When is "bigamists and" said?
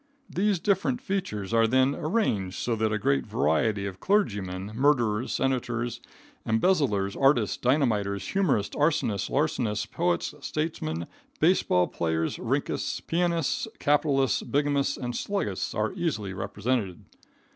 14.41-15.13